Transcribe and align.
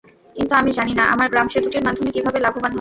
কিন্তু 0.35 0.53
আমি 0.55 0.71
জানি 0.71 0.93
না, 0.93 1.03
আমার 1.05 1.27
গ্রাম 1.29 1.47
সেতুটির 1.47 1.83
মাধ্যমে 1.83 2.11
কীভাবে 2.11 2.39
লাভবান 2.39 2.61
হবে। 2.61 2.69